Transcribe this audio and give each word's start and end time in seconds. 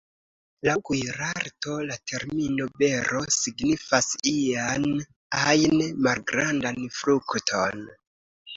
Laŭ 0.67 0.73
kuirarto, 0.89 1.75
la 1.89 1.97
termino 2.11 2.67
""bero"" 2.79 3.21
signifas 3.37 4.09
ian 4.33 4.89
ajn 5.43 5.87
malgrandan 6.09 6.83
frukton. 7.01 7.89